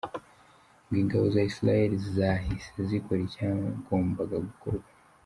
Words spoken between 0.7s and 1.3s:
Ngo ingabo